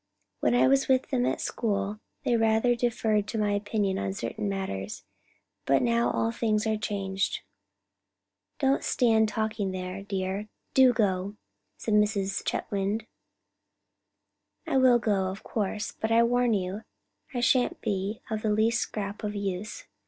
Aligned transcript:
When 0.39 0.55
I 0.55 0.67
was 0.67 0.87
with 0.87 1.09
them 1.11 1.27
at 1.27 1.39
school 1.41 1.99
they 2.23 2.35
rather 2.35 2.73
deferred 2.75 3.27
to 3.27 3.37
my 3.37 3.51
opinion 3.51 3.99
on 3.99 4.13
certain 4.15 4.49
matters, 4.49 5.03
but 5.67 5.83
now 5.83 6.09
all 6.09 6.31
things 6.31 6.65
are 6.65 6.75
changed." 6.75 7.41
"Don't 8.57 8.83
stand 8.83 9.29
talking 9.29 9.69
there, 9.69 10.01
dear; 10.01 10.47
do 10.73 10.91
go," 10.91 11.35
said 11.77 11.93
Mrs. 11.93 12.41
Chetwynd. 12.43 13.05
"I 14.65 14.77
will 14.77 14.97
go, 14.97 15.27
of 15.27 15.43
course, 15.43 15.91
but 15.91 16.11
I 16.11 16.23
warn 16.23 16.55
you 16.55 16.81
I 17.35 17.39
shan't 17.39 17.79
be 17.79 18.23
the 18.27 18.49
least 18.49 18.81
scrap 18.81 19.23
of 19.23 19.35
use. 19.35 19.85